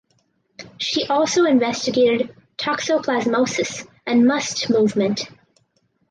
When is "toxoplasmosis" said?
2.57-3.87